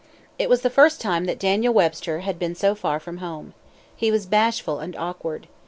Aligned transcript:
It 0.39 0.49
was 0.49 0.61
the 0.61 0.71
first 0.71 0.99
time 0.99 1.25
that 1.25 1.37
Daniel 1.37 1.75
Webster 1.75 2.21
had 2.21 2.39
been 2.39 2.55
so 2.55 2.73
far 2.73 2.99
from 2.99 3.17
home. 3.17 3.53
He 3.95 4.09
was 4.09 4.25
bashful 4.25 4.79
and 4.79 4.95
awkward. 4.95 5.45